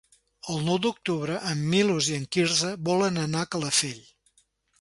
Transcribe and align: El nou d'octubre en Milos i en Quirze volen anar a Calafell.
El 0.53 0.63
nou 0.69 0.79
d'octubre 0.85 1.35
en 1.51 1.61
Milos 1.73 2.09
i 2.13 2.17
en 2.21 2.25
Quirze 2.37 2.73
volen 2.91 3.23
anar 3.27 3.47
a 3.47 3.51
Calafell. 3.57 4.05